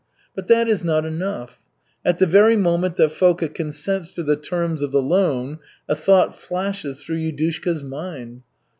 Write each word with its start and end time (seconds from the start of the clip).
But 0.33 0.47
that 0.47 0.67
is 0.67 0.83
not 0.83 1.05
enough. 1.05 1.59
At 2.03 2.17
the 2.17 2.25
very 2.25 2.55
moment 2.55 2.95
that 2.95 3.11
Foka 3.11 3.47
consents 3.53 4.11
to 4.13 4.23
the 4.23 4.35
terms 4.35 4.81
of 4.81 4.91
the 4.91 4.99
loan, 4.99 5.59
a 5.87 5.95
thought 5.95 6.35
flashes 6.35 7.03
through 7.03 7.17
Yudushka's 7.19 7.83
mind. 7.83 8.41